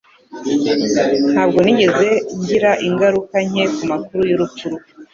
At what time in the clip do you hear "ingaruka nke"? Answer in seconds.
2.87-3.63